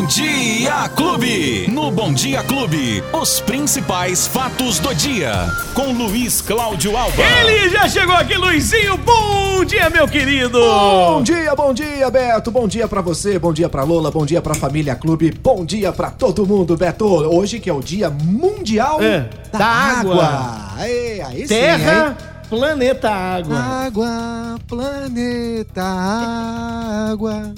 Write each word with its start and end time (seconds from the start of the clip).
Bom 0.00 0.06
Dia 0.06 0.88
Clube. 0.96 1.68
No 1.70 1.90
Bom 1.90 2.10
Dia 2.14 2.42
Clube, 2.42 3.04
os 3.12 3.38
principais 3.42 4.26
fatos 4.26 4.78
do 4.78 4.94
dia. 4.94 5.30
Com 5.74 5.92
Luiz 5.92 6.40
Cláudio 6.40 6.96
Alba. 6.96 7.22
Ele 7.22 7.68
já 7.68 7.86
chegou 7.86 8.14
aqui, 8.14 8.34
Luizinho. 8.34 8.96
Bom 8.96 9.62
dia, 9.62 9.90
meu 9.90 10.08
querido. 10.08 10.58
Bom 10.58 11.22
dia, 11.22 11.54
bom 11.54 11.74
dia, 11.74 12.10
Beto. 12.10 12.50
Bom 12.50 12.66
dia 12.66 12.88
pra 12.88 13.02
você, 13.02 13.38
bom 13.38 13.52
dia 13.52 13.68
pra 13.68 13.82
Lola, 13.84 14.10
bom 14.10 14.24
dia 14.24 14.40
pra 14.40 14.54
família 14.54 14.96
Clube, 14.96 15.32
bom 15.32 15.66
dia 15.66 15.92
pra 15.92 16.10
todo 16.10 16.46
mundo, 16.46 16.78
Beto. 16.78 17.04
Hoje 17.04 17.60
que 17.60 17.68
é 17.68 17.74
o 17.74 17.82
Dia 17.82 18.08
Mundial 18.08 19.02
É, 19.02 19.28
da, 19.52 19.58
da 19.58 19.66
Água. 19.66 20.24
água. 20.24 20.68
Aí, 20.78 21.20
aí 21.20 21.40
sim, 21.42 21.48
Terra, 21.48 22.16
hein? 22.18 22.26
planeta, 22.48 23.10
água. 23.10 23.58
Água, 23.58 24.56
planeta, 24.66 25.82
água. 25.82 27.52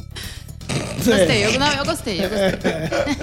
Gostei, 1.04 1.46
eu, 1.46 1.58
não, 1.58 1.72
eu 1.72 1.84
gostei, 1.84 2.24
eu 2.24 2.28
gostei. 2.30 2.72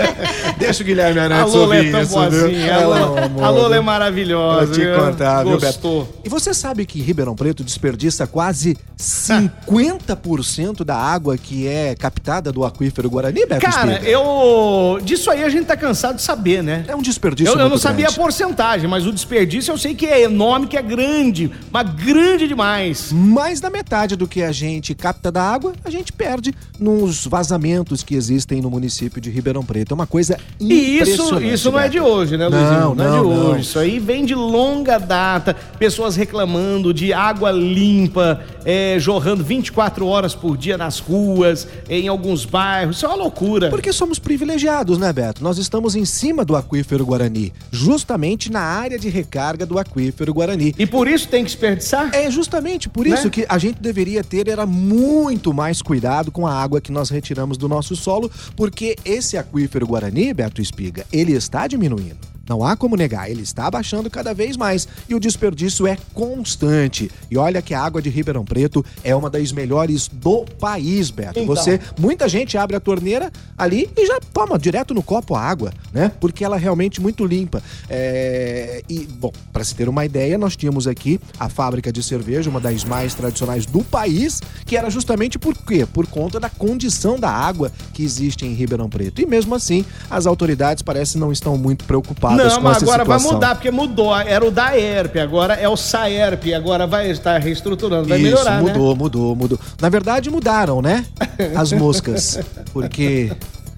Deixa 0.60 0.84
o 0.84 0.86
Guilherme 0.86 1.20
Arantes 1.20 1.54
é 1.54 1.58
ouvir 1.58 1.92
tão 1.92 2.02
isso, 2.02 2.10
viu? 2.30 2.42
boazinha. 2.42 2.64
A 2.76 2.80
Ela, 2.82 3.00
Lola, 3.06 3.26
amor, 3.26 3.44
a 3.44 3.50
Lola 3.50 3.68
é 3.76 3.78
viu? 3.78 3.84
maravilhosa. 3.84 4.66
Vou 4.66 4.76
te 4.76 4.82
viu? 4.82 4.96
contar, 4.96 5.44
viu, 5.44 5.60
Beto? 5.60 6.08
E 6.24 6.30
você 6.30 6.54
sabe 6.54 6.86
que 6.86 7.02
Ribeirão 7.02 7.36
Preto 7.36 7.64
desperdiça 7.64 8.26
quase 8.28 8.78
50% 8.98 10.84
da 10.84 10.96
água 10.96 11.38
que 11.38 11.68
é 11.68 11.96
captada 11.96 12.52
do 12.52 12.66
aquífero 12.66 13.10
Guarani, 13.10 13.46
Beto 13.46 13.62
Cara, 13.66 13.94
Espiga? 13.94 14.10
eu. 14.10 15.00
Disso 15.04 15.30
aí 15.32 15.44
a 15.44 15.50
gente 15.50 15.66
tá 15.66 15.78
cansado 15.78 16.16
de 16.18 16.22
saber, 16.22 16.62
né? 16.64 16.86
É 16.88 16.96
um 16.96 17.02
desperdício 17.02 17.50
Eu, 17.52 17.54
eu 17.54 17.60
não 17.64 17.70
muito 17.70 17.82
sabia 17.82 18.06
a 18.06 18.10
grande. 18.10 18.20
porcentagem, 18.20 18.90
mas 18.90 19.06
o 19.06 19.12
desperdício 19.12 19.72
eu 19.72 19.78
sei 19.78 19.96
que 19.96 20.06
é 20.06 20.22
enorme, 20.24 20.68
que 20.68 20.78
é 20.78 20.82
grande. 20.82 21.52
Mas 21.72 21.90
grande 21.94 22.48
demais. 22.48 23.12
Mais 23.12 23.60
da 23.60 23.70
metade 23.70 24.16
do 24.16 24.28
que 24.28 24.42
a 24.44 24.52
gente 24.52 24.94
capta 24.96 25.32
da 25.32 25.42
água, 25.44 25.74
a 25.84 25.90
gente 25.90 26.12
perde 26.12 26.54
nos 26.80 27.26
vazamentos 27.26 27.69
que 28.06 28.16
existem 28.16 28.62
no 28.62 28.70
município 28.70 29.22
de 29.22 29.30
Ribeirão 29.30 29.64
Preto. 29.64 29.92
É 29.92 29.96
uma 29.96 30.08
coisa 30.08 30.38
E 30.60 31.00
isso, 31.00 31.40
isso 31.42 31.72
não 31.72 31.80
é 31.80 31.88
de 31.88 32.00
hoje, 32.00 32.38
né, 32.38 32.50
Não, 32.50 32.58
Luizinho? 32.60 32.96
Não, 32.96 33.06
é 33.06 33.08
não, 33.10 33.24
de 33.24 33.30
não. 33.30 33.52
hoje. 33.52 33.62
Isso 33.62 33.80
aí 33.80 34.00
vem 34.00 34.26
de 34.26 34.36
longa 34.36 34.98
data. 34.98 35.56
Pessoas 35.78 36.16
reclamando 36.16 36.94
de 36.94 37.14
água 37.14 37.52
limpa, 37.52 38.42
é, 38.66 38.98
jorrando 39.00 39.44
24 39.44 40.06
horas 40.06 40.34
por 40.36 40.58
dia 40.58 40.78
nas 40.78 41.00
ruas, 41.00 41.68
em 41.90 42.08
alguns 42.08 42.46
bairros. 42.46 42.98
Isso 42.98 43.06
é 43.06 43.10
uma 43.10 43.18
loucura. 43.18 43.70
Porque 43.70 43.92
somos 43.94 44.20
privilegiados, 44.20 44.98
né, 44.98 45.12
Beto? 45.14 45.44
Nós 45.44 45.58
estamos 45.58 45.96
em 45.96 46.06
cima 46.06 46.44
do 46.44 46.56
aquífero 46.56 47.06
Guarani, 47.06 47.54
justamente 47.72 48.52
na 48.52 48.62
área 48.62 48.98
de 49.00 49.10
recarga 49.10 49.66
do 49.66 49.78
aquífero 49.80 50.34
Guarani. 50.34 50.74
E 50.78 50.86
por 50.86 51.08
isso 51.08 51.28
tem 51.28 51.44
que 51.44 51.52
desperdiçar? 51.52 52.10
É 52.14 52.30
justamente 52.30 52.90
por 52.90 53.06
isso 53.08 53.26
Né? 53.26 53.30
que 53.30 53.46
a 53.48 53.58
gente 53.58 53.82
deveria 53.82 54.24
ter 54.24 54.48
era 54.48 54.66
muito 54.66 55.54
mais 55.54 55.82
cuidado 55.82 56.32
com 56.32 56.46
a 56.48 56.54
água 56.54 56.80
que 56.82 56.92
nós 56.92 57.10
retiramos 57.10 57.58
do 57.60 57.68
nosso 57.70 57.96
solo, 57.96 58.32
porque 58.56 58.96
esse 59.06 59.38
aquífero 59.38 59.86
Guarani, 59.86 60.34
Beto 60.34 60.62
Espiga, 60.62 61.06
ele 61.12 61.34
está 61.34 61.68
diminuindo. 61.68 62.29
Não 62.50 62.64
há 62.64 62.76
como 62.76 62.96
negar, 62.96 63.30
ele 63.30 63.44
está 63.44 63.68
abaixando 63.68 64.10
cada 64.10 64.34
vez 64.34 64.58
mais 64.58 64.88
e 65.08 65.14
o 65.14 65.20
desperdício 65.20 65.86
é 65.86 65.96
constante. 66.16 67.12
E 67.30 67.38
olha 67.38 67.62
que 67.62 67.76
a 67.76 67.82
água 67.82 68.02
de 68.02 68.10
Ribeirão 68.10 68.44
Preto 68.44 68.84
é 69.04 69.16
uma 69.16 69.30
das 69.30 69.52
melhores 69.52 70.08
do 70.08 70.46
país, 70.60 71.12
Beto. 71.12 71.40
Então. 71.40 71.46
Você, 71.46 71.80
muita 72.00 72.28
gente 72.28 72.58
abre 72.58 72.76
a 72.76 72.80
torneira 72.80 73.32
ali 73.56 73.88
e 73.96 74.08
já 74.08 74.20
toma 74.34 74.58
direto 74.58 74.96
no 74.96 75.04
copo 75.04 75.36
a 75.36 75.42
água, 75.42 75.72
né? 75.94 76.12
Porque 76.20 76.44
ela 76.44 76.56
é 76.56 76.60
realmente 76.60 77.00
muito 77.00 77.24
limpa. 77.24 77.62
É, 77.88 78.82
E, 78.90 79.06
bom, 79.06 79.32
para 79.54 79.64
se 79.64 79.76
ter 79.76 79.88
uma 79.88 80.04
ideia, 80.04 80.36
nós 80.38 80.56
tínhamos 80.56 80.88
aqui 80.88 81.20
a 81.40 81.50
fábrica 81.50 81.92
de 81.92 82.02
cerveja, 82.02 82.50
uma 82.50 82.60
das 82.60 82.84
mais 82.84 83.14
tradicionais 83.14 83.68
do 83.68 83.84
país, 83.84 84.42
que 84.66 84.76
era 84.76 84.90
justamente 84.90 85.38
por 85.38 85.56
quê? 85.56 85.86
Por 85.86 86.08
conta 86.08 86.40
da 86.40 86.50
condição 86.50 87.20
da 87.20 87.30
água 87.30 87.72
que 87.94 88.04
existe 88.04 88.46
em 88.46 88.54
Ribeirão 88.54 88.90
Preto. 88.90 89.22
E 89.22 89.26
mesmo 89.28 89.54
assim, 89.54 89.86
as 90.10 90.26
autoridades 90.26 90.82
parecem 90.82 91.22
não 91.22 91.32
estão 91.32 91.56
muito 91.58 91.86
preocupadas 91.86 92.39
Não, 92.48 92.56
com 92.58 92.62
mas 92.62 92.78
essa 92.78 92.86
agora 92.86 93.04
vai 93.06 93.18
situação. 93.20 93.34
mudar, 93.40 93.56
porque 93.56 93.72
mudou. 93.72 94.16
Era 94.16 94.46
o 94.46 94.52
da 94.52 94.78
ERP, 94.78 95.18
agora 95.18 95.54
é 95.56 95.68
o 95.68 95.76
SAERP, 95.76 96.54
agora 96.56 96.88
vai 96.88 97.10
estar 97.10 97.40
reestruturando, 97.40 98.08
vai 98.08 98.18
Isso, 98.20 98.28
melhorar, 98.28 98.62
né? 98.62 98.72
mudou, 98.72 98.96
mudou, 98.96 99.36
mudou. 99.36 99.60
Na 99.82 99.90
verdade, 99.90 100.30
mudaram, 100.30 100.82
né? 100.82 101.06
As 101.56 101.72
moscas. 101.72 102.40
Porque 102.74 103.32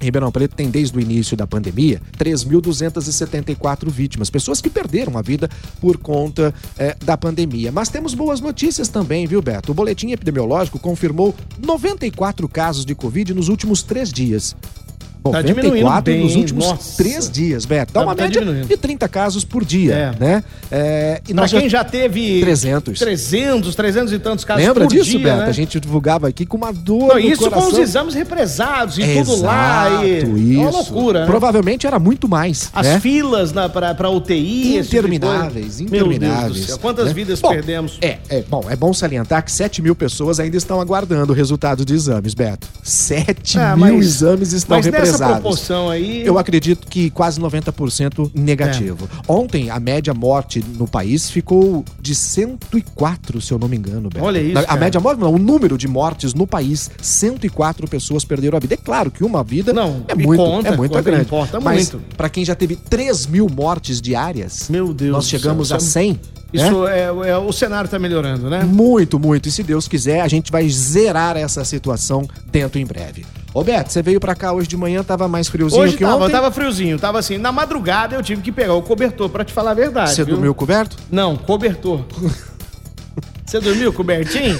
Ribeirão 0.00 0.30
Preto 0.30 0.54
tem 0.54 0.70
desde 0.70 0.96
o 0.96 1.00
início 1.00 1.36
da 1.36 1.46
pandemia 1.46 2.00
3.274 2.18 3.88
vítimas, 3.88 4.28
pessoas 4.28 4.60
que 4.60 4.68
perderam 4.68 5.16
a 5.16 5.22
vida 5.22 5.48
por 5.80 5.96
conta 5.96 6.54
eh, 6.78 6.96
da 7.02 7.16
pandemia. 7.16 7.72
Mas 7.72 7.88
temos 7.88 8.14
boas 8.14 8.40
notícias 8.40 8.88
também, 8.88 9.26
viu, 9.26 9.40
Beto? 9.40 9.72
O 9.72 9.74
boletim 9.74 10.12
epidemiológico 10.12 10.78
confirmou 10.78 11.34
94 11.58 12.48
casos 12.48 12.84
de 12.84 12.94
Covid 12.94 13.32
nos 13.32 13.48
últimos 13.48 13.82
três 13.82 14.12
dias. 14.12 14.54
Tá 15.32 15.40
diminuindo 15.42 15.84
94 15.84 16.12
bem, 16.12 16.22
nos 16.24 16.36
últimos 16.36 16.66
nossa. 16.66 16.96
três 17.02 17.30
dias, 17.30 17.64
Beto. 17.64 17.92
Dá 17.92 18.00
Tá- 18.00 18.06
uma 18.06 18.14
tá 18.14 18.24
média 18.24 18.40
diminuindo. 18.40 18.68
de 18.68 18.76
30 18.76 19.08
casos 19.08 19.44
por 19.44 19.64
dia, 19.64 19.94
É. 19.94 20.14
né? 20.24 20.44
É, 20.70 21.20
e 21.28 21.32
Pra 21.32 21.42
nós 21.42 21.50
quem 21.50 21.68
já 21.68 21.82
teve 21.82 22.40
300. 22.40 22.98
300, 22.98 23.74
300 23.74 24.12
e 24.12 24.18
tantos 24.18 24.44
casos 24.44 24.62
Lembra 24.64 24.84
por 24.84 24.92
disso, 24.92 25.10
dia, 25.10 25.18
Beto? 25.20 25.36
né? 25.38 25.44
A 25.46 25.52
gente 25.52 25.80
divulgava 25.80 26.28
aqui 26.28 26.44
com 26.44 26.56
uma 26.56 26.72
dor 26.72 27.08
Não, 27.08 27.18
isso 27.18 27.44
com 27.44 27.48
coração. 27.50 27.68
os 27.72 27.78
exames 27.78 28.14
represados 28.14 28.98
e 28.98 29.02
Exato, 29.02 29.30
tudo 29.30 29.42
lá. 29.46 30.04
E... 30.04 30.18
isso. 30.18 30.26
É 30.26 30.60
uma 30.60 30.70
loucura. 30.70 31.20
né? 31.20 31.26
Provavelmente 31.26 31.86
era 31.86 31.98
muito 31.98 32.28
mais, 32.28 32.68
As 32.72 32.86
né? 32.86 33.00
filas 33.00 33.52
na, 33.52 33.68
pra, 33.68 33.94
pra 33.94 34.10
UTI. 34.10 34.62
tipo 34.72 34.78
Intermináveis, 34.94 35.76
Deus 35.76 35.80
intermináveis. 35.80 36.66
céu, 36.66 36.78
quantas 36.78 37.06
né? 37.08 37.12
vidas 37.14 37.40
Bom, 37.40 37.48
perdemos? 37.50 37.98
É, 38.02 38.18
é, 38.28 38.42
bom, 38.42 38.64
é 38.68 38.76
bom 38.76 38.92
salientar 38.92 39.42
que 39.44 39.50
7 39.52 39.80
mil 39.80 39.94
pessoas 39.94 40.38
ainda 40.38 40.56
estão 40.56 40.80
aguardando 40.80 41.32
o 41.32 41.36
resultado 41.36 41.84
de 41.84 41.94
exames, 41.94 42.34
Beto. 42.34 42.68
7 42.82 43.58
Ah, 43.58 43.76
mil 43.76 43.94
mas- 43.96 44.04
exames 44.06 44.52
estão 44.52 44.76
Mas 44.76 44.86
represados. 45.14 45.40
proporção 45.42 45.90
aí... 45.90 46.24
Eu 46.26 46.38
acredito 46.38 46.86
que 46.86 47.10
quase 47.10 47.40
90% 47.40 48.30
negativo. 48.34 49.08
É. 49.28 49.32
Ontem, 49.32 49.70
a 49.70 49.78
média 49.80 50.12
morte 50.14 50.62
no 50.76 50.86
país 50.86 51.30
ficou 51.30 51.84
de 52.00 52.14
104, 52.14 53.40
se 53.40 53.52
eu 53.52 53.58
não 53.58 53.68
me 53.68 53.76
engano, 53.76 54.08
Beto. 54.08 54.24
Olha 54.24 54.40
isso, 54.40 54.58
A 54.58 54.64
cara. 54.64 54.80
média 54.80 55.00
morte, 55.00 55.20
não, 55.20 55.32
o 55.34 55.38
número 55.38 55.76
de 55.78 55.88
mortes 55.88 56.34
no 56.34 56.46
país, 56.46 56.90
104 57.00 57.88
pessoas 57.88 58.24
perderam 58.24 58.56
a 58.56 58.60
vida. 58.60 58.74
É 58.74 58.78
claro 58.78 59.10
que 59.10 59.24
uma 59.24 59.42
vida 59.42 59.72
Não, 59.72 60.04
é 60.08 60.14
muito, 60.14 60.42
conta, 60.42 60.68
é 60.68 60.76
muito 60.76 60.90
conta, 60.92 61.02
grande. 61.02 61.22
importa 61.22 61.60
Mas 61.60 61.92
para 62.16 62.28
quem 62.28 62.44
já 62.44 62.54
teve 62.54 62.76
3 62.76 63.26
mil 63.26 63.48
mortes 63.48 64.00
diárias, 64.00 64.68
Meu 64.68 64.92
Deus 64.92 65.12
nós 65.12 65.28
chegamos 65.28 65.68
céu, 65.68 65.76
a 65.76 65.78
isso 65.78 65.86
é- 65.98 66.02
100. 66.02 66.12
né? 66.12 66.18
Isso 66.52 66.86
é, 66.86 67.00
é- 67.30 67.36
o 67.38 67.52
cenário 67.52 67.90
tá 67.90 67.98
melhorando, 67.98 68.48
né? 68.48 68.62
Muito, 68.62 69.18
muito. 69.18 69.48
E 69.48 69.52
se 69.52 69.62
Deus 69.62 69.88
quiser, 69.88 70.20
a 70.20 70.28
gente 70.28 70.52
vai 70.52 70.68
zerar 70.68 71.36
essa 71.36 71.64
situação 71.64 72.28
dentro 72.46 72.78
em 72.78 72.86
breve. 72.86 73.26
Ô 73.54 73.62
Beto, 73.62 73.92
você 73.92 74.02
veio 74.02 74.18
pra 74.18 74.34
cá 74.34 74.52
hoje 74.52 74.66
de 74.66 74.76
manhã, 74.76 75.04
tava 75.04 75.28
mais 75.28 75.46
friozinho 75.48 75.80
Hoje 75.82 75.96
que 75.96 76.02
tava, 76.04 76.24
ontem? 76.24 76.32
tava 76.32 76.50
friozinho, 76.50 76.98
tava 76.98 77.20
assim. 77.20 77.38
Na 77.38 77.52
madrugada 77.52 78.16
eu 78.16 78.22
tive 78.22 78.42
que 78.42 78.50
pegar 78.50 78.74
o 78.74 78.82
cobertor, 78.82 79.28
pra 79.28 79.44
te 79.44 79.52
falar 79.52 79.70
a 79.70 79.74
verdade. 79.74 80.10
Você 80.10 80.24
viu? 80.24 80.34
dormiu 80.34 80.52
coberto? 80.54 80.96
Não, 81.10 81.36
cobertor. 81.36 82.00
Você 83.46 83.60
dormiu 83.60 83.92
cobertinho? 83.92 84.58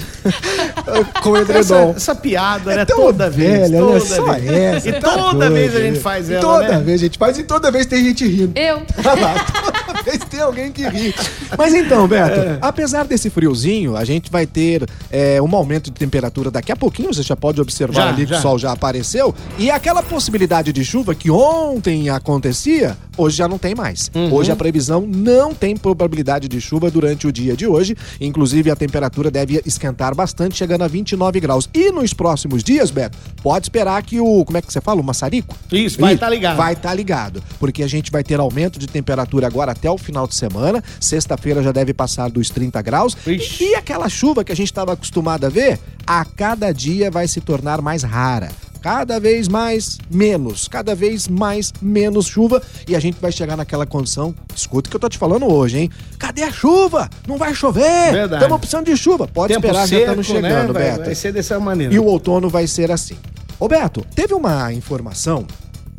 Com 1.21 1.35
Essa, 1.35 1.75
essa 1.97 2.15
piada, 2.15 2.73
né? 2.73 2.83
É 2.83 2.85
tão 2.85 2.97
Toda 2.97 3.29
vez. 3.29 3.69
velha, 3.69 3.79
toda 3.79 3.93
né? 3.95 3.99
Só 3.99 4.23
vez. 4.33 4.51
essa, 4.51 4.89
e 4.89 4.93
tá 4.93 5.17
toda 5.17 5.49
vez 5.49 5.75
a 5.75 5.79
gente 5.81 5.93
né? 5.95 5.99
faz 5.99 6.29
E 6.29 6.33
ela, 6.33 6.41
toda 6.41 6.67
né? 6.69 6.79
vez 6.79 7.01
a 7.01 7.03
gente 7.03 7.17
faz 7.17 7.37
e 7.37 7.43
toda 7.43 7.71
vez 7.71 7.85
tem 7.87 8.03
gente 8.05 8.25
rindo. 8.25 8.57
Eu. 8.57 8.83
Olha 9.03 9.21
lá, 9.21 9.45
toda 9.65 9.74
vez 10.05 10.19
tem 10.29 10.39
alguém 10.39 10.71
que 10.71 10.87
ri. 10.87 11.13
Mas 11.57 11.73
então, 11.73 12.07
Beto, 12.07 12.39
É. 12.39 12.57
apesar 12.61 13.05
desse 13.05 13.29
friozinho, 13.29 13.95
a 13.95 14.05
gente 14.05 14.29
vai 14.31 14.45
ter 14.45 14.87
é, 15.11 15.41
um 15.41 15.55
aumento 15.55 15.85
de 15.85 15.97
temperatura 15.97 16.51
daqui 16.51 16.71
a 16.71 16.75
pouquinho. 16.75 17.13
Você 17.13 17.23
já 17.23 17.35
pode 17.35 17.59
observar 17.59 17.93
Já, 17.93 18.09
ali 18.09 18.25
que 18.25 18.31
já. 18.31 18.39
o 18.39 18.41
sol 18.41 18.59
já 18.59 18.71
apareceu. 18.71 19.33
E 19.57 19.69
aquela 19.71 20.03
possibilidade 20.03 20.71
de 20.71 20.83
chuva 20.85 21.15
que 21.15 21.29
ontem 21.31 22.09
acontecia, 22.09 22.95
hoje 23.17 23.37
já 23.37 23.47
não 23.47 23.57
tem 23.57 23.73
mais. 23.73 24.11
Uhum. 24.13 24.33
Hoje 24.33 24.51
a 24.51 24.55
previsão 24.55 25.01
não 25.07 25.53
tem 25.53 25.75
probabilidade 25.75 26.47
de 26.47 26.59
chuva 26.61 26.91
durante 26.91 27.27
o 27.27 27.31
dia 27.31 27.55
de 27.55 27.65
hoje. 27.67 27.95
Inclusive, 28.19 28.69
a 28.71 28.75
temperatura 28.75 29.31
deve 29.31 29.61
esquentar 29.65 30.13
bastante, 30.15 30.55
chegando 30.55 30.83
a 30.83 30.87
29 30.87 31.39
graus. 31.39 31.69
E 31.73 31.91
nos 31.91 32.13
próximos 32.13 32.63
dias, 32.63 32.91
Beto, 32.91 33.17
pode 33.41 33.65
esperar 33.65 34.01
que 34.03 34.19
o. 34.19 34.43
Como 34.45 34.57
é 34.57 34.61
que 34.61 34.71
você 34.71 34.81
fala? 34.81 35.01
O 35.01 35.03
maçarico? 35.03 35.55
Isso, 35.71 35.99
vai 35.99 36.17
tá 36.17 36.29
ligado. 36.29 36.57
Vai 36.57 36.73
estar 36.73 36.93
ligado. 36.93 37.41
Porque 37.59 37.83
a 37.83 37.87
gente 37.87 38.11
vai 38.11 38.23
ter 38.23 38.39
aumento 38.39 38.77
de 38.77 38.87
temperatura 38.87 39.47
agora 39.47 39.71
até 39.71 39.89
o 39.89 39.94
final 39.97 40.27
de 40.27 40.35
semana. 40.35 40.83
Sexta-feira 40.99 41.61
já 41.63 41.71
deve 41.71 41.93
passar 41.93 42.29
dos 42.29 42.49
30 42.49 42.81
graus. 42.81 43.15
Ixi. 43.25 43.63
E 43.71 43.75
aquela 43.75 44.09
chuva 44.09 44.43
que 44.43 44.51
a 44.51 44.55
gente 44.55 44.67
estava 44.67 44.93
acostumado 44.93 45.45
a 45.45 45.49
ver, 45.49 45.79
a 46.05 46.23
cada 46.25 46.71
dia 46.73 47.09
vai 47.11 47.27
se 47.27 47.41
tornar 47.41 47.81
mais 47.81 48.03
rara. 48.03 48.49
Cada 48.81 49.19
vez 49.19 49.47
mais 49.47 49.97
menos, 50.11 50.67
cada 50.67 50.93
vez 50.93 51.27
mais 51.27 51.73
menos 51.81 52.27
chuva 52.27 52.61
e 52.87 52.95
a 52.95 52.99
gente 52.99 53.17
vai 53.19 53.31
chegar 53.31 53.57
naquela 53.57 53.83
condição. 53.83 54.35
Escuta 54.55 54.87
o 54.87 54.91
que 54.91 54.95
eu 54.95 54.99
tô 54.99 55.09
te 55.09 55.17
falando 55.17 55.51
hoje, 55.51 55.79
hein? 55.79 55.89
Cadê 56.19 56.43
a 56.43 56.51
chuva? 56.51 57.09
Não 57.27 57.35
vai 57.35 57.55
chover! 57.55 58.11
Verdade. 58.11 58.43
Estamos 58.43 58.59
precisando 58.59 58.85
de 58.85 58.95
chuva. 58.95 59.27
Pode 59.27 59.51
Tempo 59.55 59.65
esperar, 59.65 59.87
já 59.87 59.99
estamos 60.01 60.27
seco, 60.27 60.39
né? 60.39 60.49
chegando, 60.49 60.73
Vai- 60.73 60.83
Beto. 60.83 61.05
Vai 61.05 61.15
ser 61.15 61.31
dessa 61.33 61.59
maneira. 61.59 61.91
E 61.95 61.97
o 61.97 62.05
outono 62.05 62.47
vai 62.47 62.67
ser 62.67 62.91
assim. 62.91 63.17
Ô 63.59 63.67
Beto, 63.67 64.05
teve 64.13 64.35
uma 64.35 64.71
informação, 64.71 65.47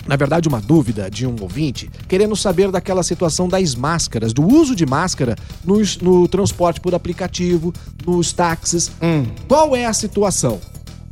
na 0.07 0.17
verdade 0.17 0.49
uma 0.49 0.61
dúvida 0.61 1.11
de 1.11 1.27
um 1.27 1.37
ouvinte, 1.41 1.91
querendo 2.09 2.37
saber 2.37 2.71
daquela 2.71 3.03
situação 3.03 3.49
das 3.49 3.75
máscaras, 3.75 4.33
do 4.33 4.47
uso 4.47 4.75
de 4.75 4.87
máscara 4.87 5.37
no, 5.65 5.81
no 6.03 6.29
transporte 6.29 6.81
por 6.81 6.95
aplicativo, 6.95 7.73
nos 8.07 8.33
táxis. 8.33 8.91
Hum. 9.03 9.27
Qual 9.49 9.75
é 9.75 9.85
a 9.85 9.93
situação? 9.93 10.61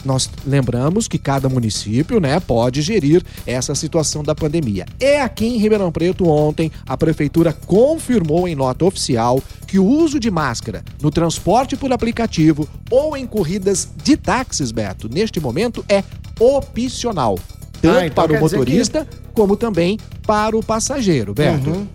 Nós 0.04 0.28
lembramos 0.46 1.08
que 1.08 1.18
cada 1.18 1.48
município, 1.48 2.20
né, 2.20 2.38
pode 2.38 2.82
gerir 2.82 3.22
essa 3.46 3.74
situação 3.74 4.22
da 4.22 4.34
pandemia. 4.34 4.84
É 5.00 5.20
aqui 5.22 5.46
em 5.46 5.56
Ribeirão 5.56 5.90
Preto 5.90 6.28
ontem 6.28 6.70
a 6.86 6.96
prefeitura 6.96 7.52
confirmou 7.52 8.46
em 8.46 8.54
nota 8.54 8.84
oficial 8.84 9.42
que 9.66 9.78
o 9.78 9.86
uso 9.86 10.20
de 10.20 10.30
máscara 10.30 10.84
no 11.00 11.10
transporte 11.10 11.76
por 11.76 11.90
aplicativo 11.92 12.68
ou 12.90 13.16
em 13.16 13.26
corridas 13.26 13.88
de 14.02 14.16
táxis, 14.16 14.70
Beto, 14.70 15.08
neste 15.08 15.40
momento 15.40 15.82
é 15.88 16.04
opcional, 16.38 17.38
tanto 17.88 17.98
Ah, 17.98 18.06
então 18.06 18.24
para 18.26 18.32
o 18.38 18.40
motorista 18.40 19.06
como 19.32 19.56
também 19.56 19.98
para 20.26 20.56
o 20.56 20.62
passageiro, 20.62 21.34
Beto. 21.34 21.70
Uhum. 21.70 21.86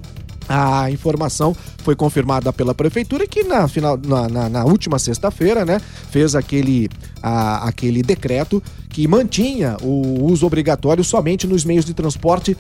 A 0.47 0.89
informação 0.89 1.55
foi 1.83 1.95
confirmada 1.95 2.51
pela 2.51 2.73
prefeitura 2.73 3.27
que 3.27 3.43
na, 3.43 3.67
final, 3.67 3.99
na, 4.03 4.27
na- 4.27 4.49
na 4.49 4.65
última 4.65 4.97
sexta-feira, 4.97 5.63
né, 5.63 5.79
fez 6.09 6.33
aquele, 6.35 6.89
a- 7.21 7.67
aquele 7.67 8.01
decreto 8.01 8.61
que 8.89 9.07
mantinha 9.07 9.77
o 9.81 10.23
uso 10.25 10.47
obrigatório 10.47 11.03
somente 11.03 11.45
nos 11.45 11.63
meios 11.63 11.85
de 11.85 11.93
transporte 11.93 12.57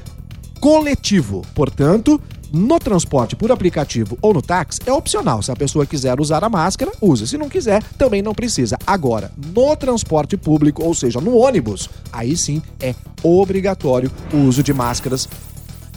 coletivo. 0.59 1.41
Portanto, 1.55 2.21
no 2.51 2.79
transporte 2.79 3.35
por 3.35 3.51
aplicativo 3.51 4.17
ou 4.21 4.33
no 4.33 4.41
táxi 4.41 4.79
é 4.85 4.93
opcional. 4.93 5.41
Se 5.41 5.51
a 5.51 5.55
pessoa 5.55 5.85
quiser 5.85 6.19
usar 6.19 6.43
a 6.43 6.49
máscara, 6.49 6.91
usa. 7.01 7.25
Se 7.25 7.37
não 7.37 7.49
quiser, 7.49 7.83
também 7.97 8.21
não 8.21 8.33
precisa. 8.33 8.77
Agora, 8.85 9.31
no 9.53 9.75
transporte 9.75 10.37
público, 10.37 10.83
ou 10.83 10.93
seja, 10.93 11.21
no 11.21 11.35
ônibus, 11.35 11.89
aí 12.11 12.35
sim 12.35 12.61
é 12.79 12.95
obrigatório 13.23 14.11
o 14.33 14.37
uso 14.37 14.63
de 14.63 14.73
máscaras 14.73 15.27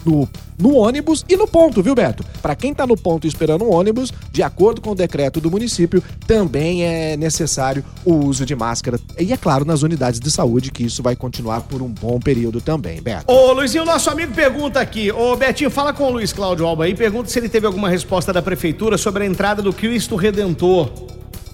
no, 0.04 0.28
no 0.58 0.74
ônibus 0.76 1.24
e 1.28 1.36
no 1.36 1.46
ponto, 1.46 1.82
viu, 1.82 1.94
Beto? 1.94 2.24
Para 2.40 2.54
quem 2.54 2.74
tá 2.74 2.86
no 2.86 2.96
ponto 2.96 3.26
esperando 3.26 3.64
um 3.64 3.72
ônibus, 3.72 4.12
de 4.30 4.42
acordo 4.42 4.80
com 4.80 4.90
o 4.90 4.94
decreto 4.94 5.40
do 5.40 5.50
município, 5.50 6.02
também 6.26 6.84
é 6.84 7.16
necessário 7.16 7.84
o 8.04 8.14
uso 8.14 8.44
de 8.44 8.54
máscara. 8.54 8.98
E 9.18 9.32
é 9.32 9.36
claro, 9.36 9.64
nas 9.64 9.82
unidades 9.82 10.20
de 10.20 10.30
saúde, 10.30 10.70
que 10.70 10.84
isso 10.84 11.02
vai 11.02 11.16
continuar 11.16 11.62
por 11.62 11.82
um 11.82 11.88
bom 11.88 12.18
período 12.20 12.60
também, 12.60 13.00
Beto. 13.00 13.32
Ô, 13.32 13.52
Luizinho, 13.52 13.84
nosso 13.84 14.10
amigo 14.10 14.32
pergunta 14.34 14.80
aqui. 14.80 15.10
Ô, 15.10 15.36
Betinho, 15.36 15.70
fala 15.70 15.92
com 15.92 16.04
o 16.04 16.10
Luiz 16.10 16.32
Cláudio 16.32 16.66
Alba 16.66 16.84
aí. 16.84 16.94
Pergunta 16.94 17.28
se 17.28 17.38
ele 17.38 17.48
teve 17.48 17.66
alguma 17.66 17.88
resposta 17.88 18.32
da 18.32 18.42
prefeitura 18.42 18.96
sobre 18.98 19.24
a 19.24 19.26
entrada 19.26 19.62
do 19.62 19.72
Cristo 19.72 20.16
Redentor. 20.16 20.90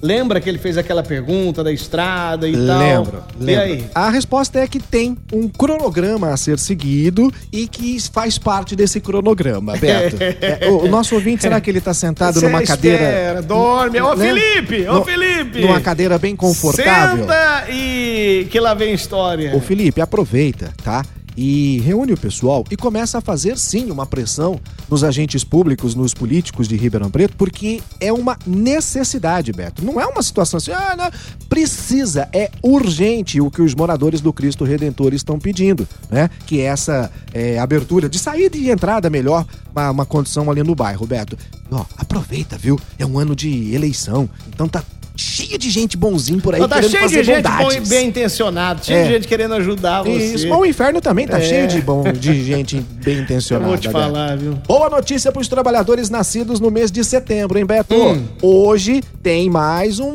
Lembra 0.00 0.40
que 0.40 0.48
ele 0.48 0.58
fez 0.58 0.76
aquela 0.78 1.02
pergunta 1.02 1.62
da 1.64 1.72
estrada 1.72 2.48
e 2.48 2.52
tal? 2.52 2.78
Lembro, 2.78 3.22
E 3.40 3.44
lembro. 3.44 3.62
aí? 3.62 3.84
A 3.94 4.10
resposta 4.10 4.58
é 4.60 4.66
que 4.66 4.78
tem 4.78 5.16
um 5.32 5.48
cronograma 5.48 6.28
a 6.32 6.36
ser 6.36 6.58
seguido 6.58 7.32
e 7.52 7.66
que 7.66 7.98
faz 8.12 8.38
parte 8.38 8.76
desse 8.76 9.00
cronograma, 9.00 9.74
Beto. 9.78 10.16
É, 10.20 10.68
o, 10.68 10.84
o 10.84 10.88
nosso 10.88 11.14
ouvinte, 11.14 11.42
será 11.42 11.60
que 11.60 11.68
ele 11.68 11.80
tá 11.80 11.92
sentado 11.92 12.38
Cê 12.38 12.46
numa 12.46 12.62
cadeira... 12.62 12.96
espera, 13.02 13.42
dorme. 13.42 14.00
Ô, 14.00 14.14
né? 14.14 14.26
Felipe! 14.26 14.88
Ô, 14.88 15.04
Felipe! 15.04 15.60
Numa 15.60 15.80
cadeira 15.80 16.18
bem 16.18 16.36
confortável. 16.36 17.24
Senta 17.24 17.64
e 17.70 18.46
que 18.50 18.60
lá 18.60 18.74
vem 18.74 18.94
história. 18.94 19.54
Ô 19.56 19.60
Felipe, 19.60 20.00
aproveita, 20.00 20.72
tá? 20.84 21.04
E 21.40 21.79
reúne 21.85 22.12
o 22.12 22.19
pessoal 22.19 22.64
e 22.69 22.76
começa 22.76 23.19
a 23.19 23.20
fazer 23.20 23.56
sim 23.56 23.93
uma 23.93 24.05
pressão 24.05 24.61
nos 24.90 25.05
agentes 25.05 25.44
públicos, 25.44 25.94
nos 25.94 26.12
políticos 26.12 26.67
de 26.67 26.76
Ribeirão 26.76 27.12
Preto, 27.12 27.37
porque 27.37 27.81
é 28.00 28.12
uma 28.12 28.37
necessidade, 28.44 29.52
Beto. 29.52 29.85
Não 29.85 30.00
é 30.00 30.06
uma 30.06 30.20
situação 30.20 30.58
assim, 30.58 30.73
ah, 30.73 30.96
não. 30.99 31.08
Precisa, 31.49 32.29
é 32.32 32.50
urgente 32.61 33.40
o 33.40 33.52
que 33.52 33.62
os 33.62 33.73
moradores 33.73 34.20
do 34.20 34.32
Cristo 34.32 34.64
Redentor 34.64 35.14
estão 35.14 35.38
pedindo, 35.38 35.87
né? 36.11 36.29
Que 36.44 36.61
é 36.61 36.64
essa 36.64 37.08
é, 37.32 37.56
abertura 37.61 38.08
de 38.08 38.19
saída 38.19 38.56
e 38.56 38.69
entrada 38.69 39.08
melhor, 39.08 39.46
uma, 39.70 39.90
uma 39.93 40.06
condição 40.06 40.50
ali 40.50 40.64
no 40.64 40.75
bairro, 40.75 41.06
Beto. 41.06 41.38
Ó, 41.70 41.85
aproveita, 41.96 42.58
viu? 42.58 42.81
É 42.99 43.06
um 43.06 43.17
ano 43.17 43.37
de 43.37 43.73
eleição, 43.73 44.29
então 44.49 44.67
tá 44.67 44.82
cheio 45.20 45.58
de 45.58 45.68
gente 45.68 45.96
bonzinho 45.96 46.40
por 46.40 46.54
aí 46.54 46.60
tá 46.60 46.76
querendo 46.76 46.90
cheio 46.90 47.08
de 47.08 47.22
gente 47.24 47.42
bom, 47.42 47.88
bem 47.88 48.06
intencionado, 48.08 48.84
cheio 48.86 48.98
É. 49.00 49.04
de 49.04 49.12
gente 49.14 49.26
querendo 49.28 49.54
ajudar 49.54 50.02
você. 50.04 50.34
Isso, 50.34 50.48
mas 50.48 50.58
o 50.60 50.64
inferno 50.64 51.00
também 51.00 51.26
tá 51.26 51.38
É. 51.38 51.42
cheio 51.42 51.66
de, 51.66 51.80
bom, 51.82 52.04
de 52.12 52.44
gente 52.44 52.80
bem 53.04 53.16
Eu 53.16 53.22
intencionada. 53.22 53.68
vou 53.68 53.76
te 53.78 53.90
falar, 53.90 54.37
viu? 54.37 54.54
Boa 54.66 54.88
notícia 54.88 55.32
para 55.32 55.42
os 55.42 55.48
trabalhadores 55.48 56.08
nascidos 56.08 56.60
no 56.60 56.70
mês 56.70 56.92
de 56.92 57.02
setembro, 57.02 57.58
hein, 57.58 57.66
Beto? 57.66 57.94
Hum. 57.94 58.25
Hoje 58.40 59.02
tem 59.22 59.50
mais 59.50 59.98
um, 59.98 60.12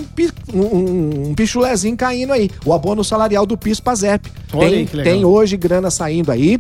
um, 0.54 1.30
um 1.30 1.34
pichulezinho 1.36 1.98
caindo 1.98 2.32
aí. 2.32 2.50
O 2.66 2.74
abono 2.74 3.04
salarial 3.04 3.46
do 3.46 3.58
PIS 3.58 3.82
PASEP. 3.82 4.32
Olha 4.54 4.70
Tem, 4.70 4.78
aí 4.80 5.04
tem 5.04 5.26
hoje 5.26 5.58
grana 5.58 5.92
saindo 5.92 6.32
aí. 6.32 6.58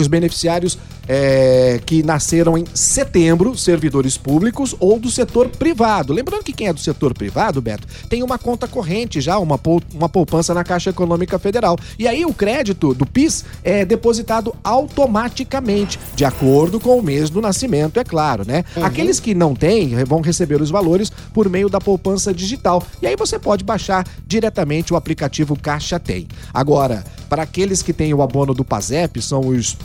Os 0.00 0.08
beneficiários 0.08 0.78
é, 1.06 1.80
que 1.84 2.02
nasceram 2.02 2.56
em 2.56 2.64
setembro, 2.72 3.56
servidores 3.56 4.16
públicos 4.16 4.74
ou 4.78 4.98
do 4.98 5.10
setor 5.10 5.48
privado. 5.48 6.12
Lembrando 6.12 6.44
que 6.44 6.52
quem 6.52 6.68
é 6.68 6.72
do 6.72 6.80
setor 6.80 7.12
privado, 7.12 7.60
Beto, 7.60 7.86
tem 8.08 8.22
uma 8.22 8.38
conta 8.38 8.68
corrente 8.68 9.20
já, 9.20 9.38
uma, 9.38 9.60
uma 9.92 10.08
poupança 10.08 10.54
na 10.54 10.64
Caixa 10.64 10.90
Econômica 10.90 11.38
Federal. 11.38 11.76
E 11.98 12.06
aí 12.06 12.24
o 12.24 12.32
crédito 12.32 12.94
do 12.94 13.04
PIS 13.04 13.44
é 13.64 13.84
depositado 13.84 14.54
automaticamente, 14.62 15.98
de 16.14 16.24
acordo 16.24 16.78
com 16.78 16.98
o 16.98 17.02
mês 17.02 17.28
do 17.28 17.40
nascimento, 17.40 17.98
é 17.98 18.04
claro, 18.04 18.44
né? 18.46 18.64
Aqueles 18.80 19.20
que 19.20 19.34
não 19.34 19.54
têm 19.54 20.02
vão 20.04 20.20
receber 20.20 20.62
os 20.62 20.70
valores 20.70 21.10
por 21.34 21.48
meio 21.48 21.68
da 21.68 21.80
poupança 21.80 22.32
digital. 22.32 22.82
E 23.02 23.06
aí 23.06 23.16
você 23.16 23.38
pode 23.38 23.64
baixar 23.64 24.06
diretamente 24.26 24.92
o 24.92 24.96
aplicativo 24.96 25.58
Caixa 25.58 25.98
Tem. 25.98 26.28
Agora, 26.54 27.04
para 27.28 27.42
aqueles 27.42 27.82
que 27.82 27.92
têm 27.92 28.14
o 28.14 28.22
abono 28.22 28.54
do 28.54 28.64
PASEP, 28.64 29.22
são 29.22 29.40
os 29.40 29.76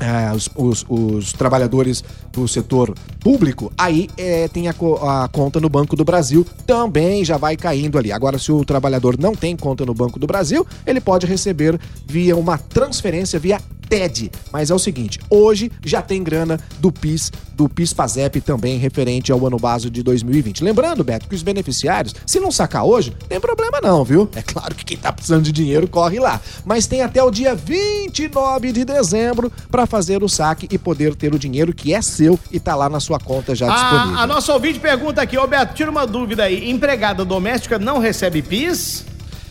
é, 0.00 0.34
os, 0.34 0.48
os- 0.56 0.84
os 0.88 1.32
trabalhadores 1.32 2.02
do 2.32 2.46
setor 2.48 2.94
público, 3.20 3.72
aí 3.78 4.08
é, 4.16 4.48
tem 4.48 4.68
a, 4.68 4.72
a 4.72 5.28
conta 5.28 5.60
no 5.60 5.68
Banco 5.68 5.94
do 5.96 6.04
Brasil, 6.04 6.44
também 6.66 7.24
já 7.24 7.36
vai 7.36 7.56
caindo 7.56 7.96
ali. 7.98 8.10
Agora, 8.12 8.38
se 8.38 8.50
o 8.52 8.64
trabalhador 8.64 9.16
não 9.18 9.34
tem 9.34 9.56
conta 9.56 9.84
no 9.86 9.94
Banco 9.94 10.18
do 10.18 10.26
Brasil, 10.26 10.66
ele 10.86 11.00
pode 11.00 11.26
receber 11.26 11.78
via 12.06 12.36
uma 12.36 12.58
transferência 12.58 13.38
via 13.38 13.60
TED. 13.88 14.30
Mas 14.52 14.70
é 14.70 14.74
o 14.74 14.78
seguinte, 14.78 15.20
hoje 15.28 15.70
já 15.84 16.02
tem 16.02 16.22
grana 16.22 16.58
do 16.78 16.90
PIS, 16.92 17.32
do 17.54 17.68
PIS 17.68 17.92
PASEP 17.92 18.40
também 18.40 18.78
referente 18.78 19.30
ao 19.30 19.46
ano 19.46 19.58
base 19.58 19.90
de 19.90 20.02
2020. 20.02 20.64
Lembrando, 20.64 21.04
Beto, 21.04 21.28
que 21.28 21.34
os 21.34 21.42
beneficiários, 21.42 22.14
se 22.26 22.40
não 22.40 22.50
sacar 22.50 22.84
hoje, 22.84 23.14
tem 23.28 23.40
problema 23.40 23.80
não, 23.80 24.04
viu? 24.04 24.28
É 24.34 24.42
claro 24.42 24.74
que 24.74 24.84
quem 24.84 24.96
tá 24.96 25.12
precisando 25.12 25.42
de 25.42 25.52
dinheiro 25.52 25.88
corre 25.88 26.18
lá. 26.18 26.40
Mas 26.64 26.86
tem 26.86 27.02
até 27.02 27.22
o 27.22 27.30
dia 27.30 27.54
29 27.54 28.72
de 28.72 28.84
dezembro 28.84 29.52
para 29.70 29.86
fazer 29.86 30.22
o 30.22 30.28
saque 30.28 30.68
e 30.70 30.78
poder 30.78 31.14
ter 31.14 31.34
o 31.34 31.38
dinheiro 31.38 31.74
que 31.74 31.94
é 31.94 32.02
seu 32.02 32.38
e 32.50 32.58
tá 32.58 32.74
lá 32.74 32.88
na 32.88 33.00
sua 33.00 33.18
conta 33.18 33.54
já 33.54 33.68
disponível. 33.68 34.18
A, 34.18 34.22
a 34.22 34.26
nossa 34.26 34.52
ouvinte 34.52 34.78
pergunta 34.78 35.22
aqui, 35.22 35.36
ô 35.38 35.46
Beto, 35.46 35.74
tira 35.74 35.90
uma 35.90 36.06
dúvida 36.06 36.44
aí. 36.44 36.70
Empregada 36.70 37.24
doméstica 37.24 37.78
não 37.78 37.98
recebe 37.98 38.42
PIS? 38.42 39.04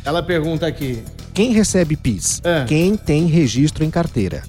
Ela 0.05 0.21
pergunta 0.21 0.67
aqui. 0.67 1.03
Quem 1.33 1.51
recebe 1.51 1.95
PIS? 1.95 2.41
É. 2.43 2.65
Quem 2.65 2.95
tem 2.95 3.25
registro 3.25 3.83
em 3.83 3.89
carteira. 3.89 4.43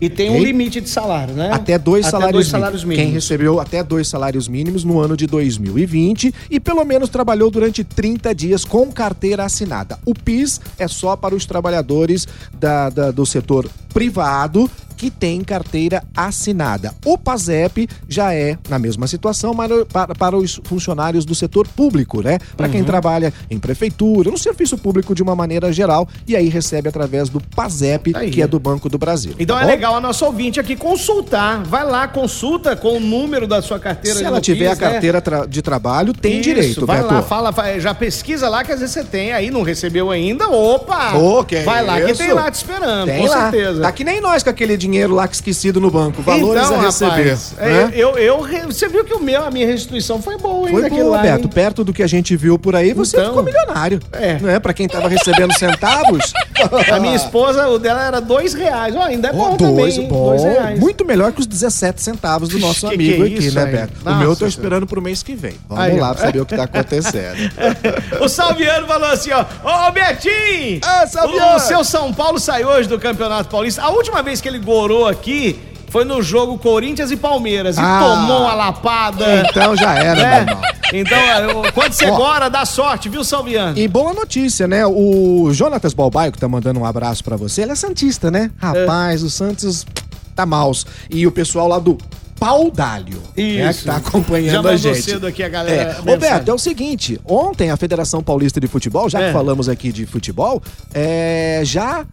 E 0.00 0.08
tem 0.08 0.30
um 0.30 0.34
Ok? 0.34 0.44
limite 0.44 0.80
de 0.80 0.88
salário, 0.88 1.34
né? 1.34 1.50
Até 1.52 1.76
dois, 1.76 2.04
Até 2.06 2.10
salários, 2.12 2.32
dois 2.32 2.46
mínimos. 2.46 2.50
salários 2.60 2.84
mínimos. 2.84 3.04
Quem 3.04 3.12
recebeu 3.14 3.58
até 3.60 3.82
dois 3.82 4.06
salários 4.06 4.46
mínimos 4.46 4.84
no 4.84 5.00
ano 5.00 5.16
de 5.16 5.26
2020 5.26 6.32
e 6.48 6.60
pelo 6.60 6.84
menos 6.84 7.08
trabalhou 7.10 7.50
durante 7.50 7.82
30 7.82 8.32
dias 8.32 8.64
com 8.64 8.92
carteira 8.92 9.44
assinada. 9.44 9.98
O 10.06 10.14
PIS 10.14 10.60
é 10.78 10.86
só 10.86 11.16
para 11.16 11.34
os 11.34 11.44
trabalhadores 11.46 12.28
da- 12.60 12.90
da- 12.90 13.10
do 13.10 13.26
setor 13.26 13.68
privado 13.92 14.70
que 14.98 15.10
tem 15.10 15.42
carteira 15.42 16.02
assinada. 16.16 16.92
O 17.06 17.16
PASEP 17.16 17.88
já 18.08 18.34
é 18.34 18.58
na 18.68 18.78
mesma 18.80 19.06
situação, 19.06 19.54
mas 19.54 19.70
para, 19.92 20.12
para 20.14 20.36
os 20.36 20.60
funcionários 20.64 21.24
do 21.24 21.34
setor 21.34 21.66
público, 21.68 22.20
né? 22.20 22.38
Para 22.56 22.66
Uhum. 22.66 22.72
quem 22.72 22.84
trabalha 22.84 23.32
em 23.48 23.58
prefeitura, 23.58 24.30
no 24.30 24.36
serviço 24.36 24.76
público 24.76 25.14
de 25.14 25.22
uma 25.22 25.36
maneira 25.36 25.72
geral, 25.72 26.06
e 26.26 26.34
aí 26.34 26.48
recebe 26.48 26.88
através 26.88 27.28
do 27.28 27.40
PASEP, 27.40 28.12
Aí. 28.16 28.30
que 28.30 28.42
é 28.42 28.46
do 28.46 28.58
Banco 28.58 28.88
do 28.88 28.98
Brasil. 28.98 29.34
Então 29.38 29.54
tá 29.56 29.62
é 29.62 29.64
bom? 29.66 29.70
legal 29.70 29.94
a 29.96 30.00
nossa 30.00 30.26
ouvinte 30.26 30.58
aqui 30.58 30.74
consultar. 30.74 31.62
Vai 31.62 31.84
lá, 31.84 32.08
consulta 32.08 32.74
com 32.74 32.96
o 32.96 33.00
número 33.00 33.46
da 33.46 33.62
sua 33.62 33.78
carteira 33.78 34.18
Se 34.18 34.24
ela 34.24 34.40
tiver 34.40 34.66
a 34.66 34.70
né? 34.70 34.76
carteira 34.76 35.20
tra- 35.20 35.46
de 35.46 35.62
trabalho, 35.62 36.12
tem 36.12 36.34
Isso, 36.34 36.42
direito, 36.42 36.84
vai 36.86 37.02
Beto. 37.02 37.14
lá, 37.14 37.22
fala, 37.22 37.54
já 37.78 37.94
pesquisa 37.94 38.48
lá 38.48 38.64
que 38.64 38.72
às 38.72 38.80
vezes 38.80 38.92
você 38.94 39.04
tem, 39.04 39.32
aí 39.32 39.50
não 39.50 39.62
recebeu 39.62 40.10
ainda, 40.10 40.48
opa! 40.48 41.12
Que 41.46 41.60
vai 41.60 41.84
lá 41.84 42.00
que 42.00 42.14
tem 42.14 42.32
lá 42.32 42.50
te 42.50 42.54
esperando, 42.56 43.06
Tem 43.06 43.20
com 43.22 43.28
lá. 43.28 43.50
certeza. 43.50 43.80
Tá 43.82 43.92
que 43.92 44.02
nem 44.02 44.20
nós 44.20 44.42
com 44.42 44.50
aquele 44.50 44.76
dinheiro 44.76 44.87
lá 45.14 45.26
que 45.28 45.34
esquecido 45.34 45.80
no 45.80 45.90
banco. 45.90 46.22
Valores 46.22 46.62
então, 46.64 46.80
a 46.80 46.82
receber. 46.84 47.10
rapaz, 47.10 47.52
né? 47.58 47.90
é, 47.94 48.00
eu, 48.00 48.10
eu, 48.18 48.40
re- 48.40 48.66
você 48.66 48.88
viu 48.88 49.04
que 49.04 49.14
o 49.14 49.20
meu, 49.20 49.44
a 49.44 49.50
minha 49.50 49.66
restituição 49.66 50.20
foi 50.22 50.36
boa, 50.38 50.68
hein? 50.68 50.76
Foi 50.78 50.88
boa, 50.90 51.16
lá, 51.16 51.22
Beto. 51.22 51.44
hein? 51.44 51.50
Perto 51.52 51.84
do 51.84 51.92
que 51.92 52.02
a 52.02 52.06
gente 52.06 52.36
viu 52.36 52.58
por 52.58 52.74
aí, 52.74 52.92
você 52.92 53.16
Então. 53.16 53.28
ficou 53.28 53.42
milionário. 53.42 54.00
É. 54.12 54.38
Não 54.40 54.48
é? 54.48 54.58
Pra 54.58 54.72
quem 54.72 54.88
tava 54.88 55.08
recebendo 55.08 55.52
centavos. 55.58 56.32
A 56.92 57.00
minha 57.00 57.14
esposa, 57.16 57.68
o 57.68 57.78
dela 57.78 58.04
era 58.04 58.20
dois 58.20 58.54
reais. 58.54 58.94
Ó, 58.96 59.02
ainda 59.02 59.28
é 59.28 59.32
bom 59.32 59.52
Ó, 59.52 59.56
dois, 59.56 59.94
também, 59.94 60.08
bom. 60.08 60.24
Dois 60.30 60.42
reais. 60.44 60.78
Muito 60.80 61.04
melhor 61.04 61.32
que 61.32 61.40
os 61.40 61.46
17 61.46 62.00
centavos 62.02 62.48
do 62.48 62.58
nosso 62.60 62.88
Que 62.88 62.94
amigo 62.94 63.24
que 63.24 63.34
é 63.34 63.36
aqui, 63.36 63.50
né? 63.52 63.66
Beto? 63.66 63.92
O 64.04 64.14
meu 64.14 64.30
eu 64.30 64.36
tô 64.36 64.46
esperando 64.46 64.86
pro 64.86 65.00
mês 65.02 65.22
que 65.22 65.34
vem. 65.34 65.54
Vamos 65.68 65.84
Aí, 65.84 65.98
lá 65.98 66.14
pra 66.14 66.26
saber 66.26 66.40
o 66.40 66.46
que 66.46 66.56
tá 66.56 66.64
acontecendo. 66.64 67.38
O 68.20 68.28
Salviano 68.28 68.86
falou 68.86 69.08
assim, 69.10 69.30
ó. 69.32 69.44
Ô, 69.64 69.90
Betinho! 69.92 70.80
Ah, 70.82 71.06
Salviano! 71.06 71.56
O 71.56 71.58
seu 71.60 71.84
São 71.84 72.12
Paulo 72.12 72.38
saiu 72.38 72.68
hoje 72.68 72.88
do 72.88 72.98
Campeonato 72.98 73.48
Paulista. 73.48 73.82
A 73.82 73.90
última 73.90 74.22
vez 74.22 74.40
que 74.40 74.48
ele 74.48 74.58
gorou 74.58 75.06
aqui 75.06 75.58
foi 75.90 76.04
no 76.04 76.20
jogo 76.22 76.58
Corinthians 76.58 77.10
e 77.10 77.16
Palmeiras. 77.16 77.76
E 77.76 77.80
Ah. 77.80 78.00
tomou 78.02 78.42
uma 78.42 78.54
lapada. 78.54 79.44
então 79.48 79.76
já 79.76 79.94
era, 79.94 80.14
né? 80.44 80.46
Então, 80.92 81.18
eu- 81.18 81.72
quando 81.72 81.92
você 81.92 82.06
Ó. 82.06 82.16
gora, 82.16 82.48
dá 82.48 82.64
sorte, 82.64 83.08
viu, 83.08 83.22
Salviano? 83.24 83.78
E 83.78 83.86
boa 83.86 84.12
notícia, 84.12 84.66
né? 84.66 84.86
O 84.86 85.50
Jonatas 85.52 85.92
Balbaio, 85.94 86.32
que 86.32 86.38
tá 86.38 86.48
mandando 86.48 86.80
um 86.80 86.84
abraço 86.84 87.22
pra 87.22 87.36
você, 87.36 87.62
ele 87.62 87.72
é 87.72 87.74
Santista, 87.74 88.30
né? 88.30 88.50
Rapaz, 88.58 89.22
o 89.22 89.30
Santos 89.30 89.86
tá 90.34 90.46
maus. 90.46 90.86
E 91.10 91.26
o 91.26 91.32
pessoal 91.32 91.68
lá 91.68 91.78
do 91.78 91.98
Pau 92.38 92.70
D'Alho, 92.70 93.20
né, 93.36 93.72
que 93.74 93.84
tá 93.84 93.96
acompanhando 93.96 94.64
Já 94.68 94.70
a 94.70 94.76
gente. 94.76 95.02
cedo 95.02 95.26
aqui 95.26 95.42
a 95.42 95.48
galera. 95.48 96.00
É. 96.06 96.10
Roberto, 96.10 96.48
é 96.48 96.54
o 96.54 96.58
seguinte, 96.58 97.20
ontem 97.24 97.70
a 97.72 97.76
Federação 97.76 98.22
Paulista 98.22 98.60
de 98.60 98.68
Futebol, 98.68 99.10
já 99.10 99.20
É. 99.20 99.26
que 99.26 99.32
falamos 99.32 99.68
aqui 99.68 99.90
de 99.90 100.06
futebol, 100.06 100.62
é, 100.94 101.62
já 101.64 102.06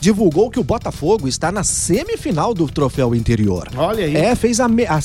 divulgou 0.00 0.50
que 0.50 0.58
o 0.60 0.64
Botafogo 0.64 1.26
está 1.26 1.50
na 1.50 1.64
semifinal 1.64 2.52
do 2.54 2.66
Troféu 2.68 3.14
Interior. 3.14 3.68
Olha 3.76 4.04
aí. 4.04 4.16
É, 4.16 4.34
fez 4.34 4.60
a, 4.60 4.68
me- 4.68 4.86
a- 4.86 5.00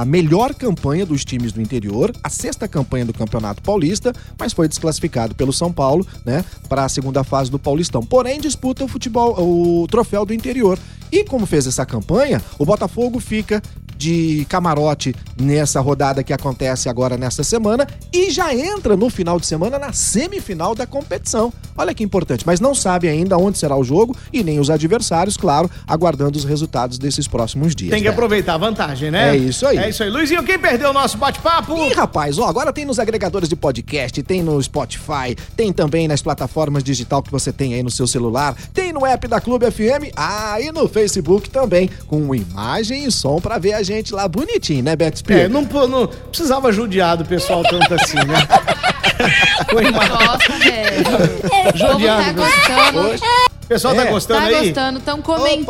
a 0.00 0.04
melhor 0.04 0.54
campanha 0.54 1.06
dos 1.06 1.24
times 1.24 1.52
do 1.52 1.60
interior, 1.60 2.12
a 2.22 2.28
sexta 2.28 2.66
campanha 2.68 3.04
do 3.04 3.12
Campeonato 3.14 3.62
Paulista, 3.62 4.12
mas 4.38 4.52
foi 4.52 4.68
desclassificado 4.68 5.34
pelo 5.34 5.52
São 5.52 5.72
Paulo, 5.72 6.06
né, 6.24 6.44
para 6.68 6.84
a 6.84 6.88
segunda 6.88 7.24
fase 7.24 7.50
do 7.50 7.58
Paulistão. 7.58 8.02
Porém, 8.02 8.40
disputa 8.40 8.84
o 8.84 8.88
futebol, 8.88 9.34
o 9.38 9.86
troféu 9.88 10.24
do 10.24 10.34
interior. 10.34 10.78
E 11.10 11.24
como 11.24 11.44
fez 11.44 11.66
essa 11.66 11.84
campanha, 11.84 12.40
o 12.58 12.64
Botafogo 12.64 13.20
fica 13.20 13.62
de 14.02 14.44
camarote 14.48 15.14
nessa 15.40 15.80
rodada 15.80 16.24
que 16.24 16.32
acontece 16.32 16.88
agora 16.88 17.16
nessa 17.16 17.44
semana 17.44 17.86
e 18.12 18.30
já 18.30 18.52
entra 18.52 18.96
no 18.96 19.08
final 19.08 19.38
de 19.38 19.46
semana 19.46 19.78
na 19.78 19.92
semifinal 19.92 20.74
da 20.74 20.86
competição. 20.86 21.52
Olha 21.76 21.94
que 21.94 22.02
importante, 22.02 22.44
mas 22.44 22.58
não 22.58 22.74
sabe 22.74 23.08
ainda 23.08 23.38
onde 23.38 23.58
será 23.58 23.76
o 23.76 23.84
jogo 23.84 24.16
e 24.32 24.42
nem 24.42 24.58
os 24.58 24.70
adversários, 24.70 25.36
claro, 25.36 25.70
aguardando 25.86 26.36
os 26.36 26.44
resultados 26.44 26.98
desses 26.98 27.28
próximos 27.28 27.76
dias. 27.76 27.92
Tem 27.92 28.02
que 28.02 28.08
né? 28.08 28.12
aproveitar 28.12 28.54
a 28.54 28.58
vantagem, 28.58 29.10
né? 29.10 29.30
É 29.30 29.36
isso 29.36 29.64
aí. 29.66 29.78
É 29.78 29.88
isso 29.88 30.02
aí. 30.02 30.10
Luizinho, 30.10 30.42
quem 30.42 30.58
perdeu 30.58 30.90
o 30.90 30.92
nosso 30.92 31.16
bate-papo? 31.16 31.76
Ih, 31.76 31.92
rapaz, 31.92 32.38
ó, 32.38 32.48
agora 32.48 32.72
tem 32.72 32.84
nos 32.84 32.98
agregadores 32.98 33.48
de 33.48 33.54
podcast, 33.54 34.20
tem 34.24 34.42
no 34.42 34.60
Spotify, 34.60 35.36
tem 35.56 35.72
também 35.72 36.08
nas 36.08 36.20
plataformas 36.20 36.82
digital 36.82 37.22
que 37.22 37.30
você 37.30 37.52
tem 37.52 37.74
aí 37.74 37.82
no 37.84 37.90
seu 37.90 38.06
celular, 38.06 38.56
tem 38.74 38.92
no 38.92 39.06
app 39.06 39.28
da 39.28 39.40
Clube 39.40 39.70
FM, 39.70 40.12
ah, 40.16 40.60
e 40.60 40.72
no 40.72 40.88
Facebook 40.88 41.48
também, 41.48 41.88
com 42.08 42.34
imagem 42.34 43.04
e 43.04 43.12
som 43.12 43.40
pra 43.40 43.58
ver 43.58 43.74
a 43.74 43.82
gente 43.82 43.91
lá 44.10 44.26
bonitinho, 44.28 44.82
né, 44.84 44.96
Beto 44.96 45.16
É, 45.16 45.18
Spear? 45.18 45.48
não, 45.50 45.62
não 45.88 46.06
precisava 46.06 46.72
judiar 46.72 47.16
do 47.16 47.24
pessoal 47.24 47.62
tanto 47.62 47.94
assim, 47.94 48.16
né? 48.16 48.46
Foi 49.70 49.84
uma- 49.88 50.06
Nossa, 50.08 50.52
velho. 50.58 51.02
O 51.68 51.72
tá 51.72 51.76
Judiado. 51.92 52.34
gostando. 52.34 53.14
O 53.62 53.66
pessoal 53.68 53.94
tá 53.94 54.02
É. 54.02 54.06
gostando 54.10 54.40
Tá 54.40 54.46
aí? 54.46 54.66
gostando. 54.66 54.98
Estão 54.98 55.14
Opa, 55.18 55.22
comentando 55.34 55.64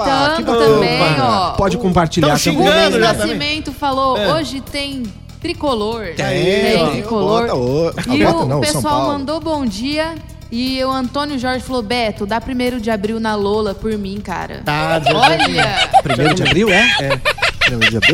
bacana. 0.47 0.59
também, 0.59 1.21
ó. 1.21 1.51
Pode 1.53 1.77
O- 1.77 1.81
compartilhar 1.81 2.29
Tão 2.29 2.37
também. 2.39 2.53
xingando 2.55 2.71
Rubens 2.97 3.01
já 3.05 3.15
também. 3.15 3.27
Nascimento 3.37 3.73
falou, 3.73 4.17
É. 4.17 4.33
hoje 4.35 4.61
tem 4.61 5.03
tricolor. 5.41 6.07
Tem, 6.17 6.83
ó. 6.83 6.87
tricolor. 6.91 7.43
Bota 7.49 7.55
o- 7.55 8.15
E 8.15 8.25
bota 8.25 8.39
o 8.39 8.47
não, 8.47 8.49
São 8.49 8.61
pessoal 8.61 8.83
Paulo. 8.83 9.13
mandou 9.19 9.41
bom 9.41 9.65
dia. 9.65 10.15
E 10.55 10.85
o 10.85 10.91
Antônio 10.91 11.39
Jorge 11.39 11.65
falou, 11.65 11.81
Beto, 11.83 12.27
dá 12.27 12.39
primeiro 12.39 12.79
de 12.79 12.91
abril 12.91 13.19
na 13.19 13.35
Lola 13.35 13.75
por 13.75 13.97
mim, 13.97 14.21
cara. 14.23 14.61
Tá, 14.65 15.01
Olha, 15.15 15.89
Primeiro 16.03 16.35
de 16.35 16.43
abril, 16.43 16.69
é? 16.69 16.83
É. 17.01 17.21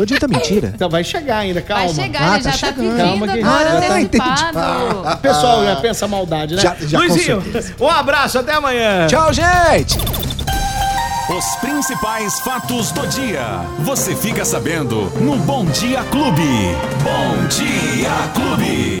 É 0.01 0.05
dia 0.05 0.19
da 0.19 0.27
mentira. 0.27 0.71
Então 0.75 0.89
vai 0.89 1.03
chegar 1.03 1.37
ainda, 1.39 1.61
calma. 1.61 1.85
vai 1.85 1.93
chegar, 1.93 2.21
Ah, 2.21 2.35
ele 2.35 2.43
tá 2.43 2.51
já 2.51 2.57
tá 2.57 2.67
chegando. 2.67 2.97
Calma 2.97 3.27
pedindo 3.27 3.31
que- 3.33 3.39
agora 3.49 3.77
Ah, 3.77 3.81
tá, 3.87 4.01
entendi. 4.01 4.43
O 5.13 5.17
pessoal 5.17 5.65
já 5.65 5.75
pensa 5.77 6.07
maldade, 6.07 6.55
né? 6.55 6.61
Já- 6.61 6.75
já, 6.79 6.97
Luizinho, 6.99 7.43
um 7.79 7.89
abraço, 7.89 8.39
até 8.39 8.53
amanhã. 8.53 9.07
Tchau, 9.07 9.33
gente! 9.33 9.97
Os 11.29 11.45
principais 11.61 12.39
fatos 12.39 12.91
do 12.91 13.05
dia. 13.07 13.61
Você 13.79 14.15
fica 14.15 14.43
sabendo 14.43 15.11
no 15.21 15.35
Bom 15.37 15.63
Dia 15.65 16.01
Clube. 16.09 16.75
Bom 17.03 17.45
Dia 17.47 18.09
Clube. 18.33 18.97